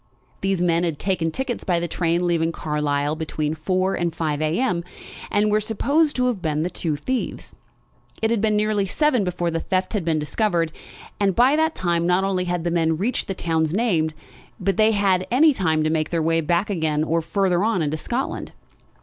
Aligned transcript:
These 0.41 0.63
men 0.63 0.83
had 0.83 0.97
taken 0.97 1.29
tickets 1.29 1.63
by 1.63 1.79
the 1.79 1.87
train 1.87 2.25
leaving 2.25 2.51
Carlisle 2.51 3.17
between 3.17 3.53
four 3.53 3.93
and 3.93 4.15
five 4.15 4.41
a.m., 4.41 4.83
and 5.29 5.51
were 5.51 5.61
supposed 5.61 6.15
to 6.15 6.25
have 6.25 6.41
been 6.41 6.63
the 6.63 6.71
two 6.71 6.95
thieves. 6.95 7.53
It 8.19 8.31
had 8.31 8.41
been 8.41 8.55
nearly 8.55 8.87
seven 8.87 9.23
before 9.23 9.51
the 9.51 9.59
theft 9.59 9.93
had 9.93 10.03
been 10.03 10.17
discovered, 10.17 10.71
and 11.19 11.35
by 11.35 11.55
that 11.55 11.75
time 11.75 12.07
not 12.07 12.23
only 12.23 12.45
had 12.45 12.63
the 12.63 12.71
men 12.71 12.97
reached 12.97 13.27
the 13.27 13.35
towns 13.35 13.75
named, 13.75 14.15
but 14.59 14.79
had 14.79 15.27
had 15.29 15.53
time 15.55 15.83
to 15.83 15.89
make 15.91 16.09
their 16.09 16.23
way 16.23 16.41
back 16.41 16.71
again 16.71 17.03
or 17.03 17.21
farther 17.21 17.63
on 17.63 17.83
into 17.83 17.95
Scotland. 17.95 18.53